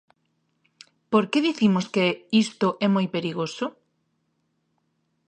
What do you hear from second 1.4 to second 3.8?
dicimos que isto é moi perigoso?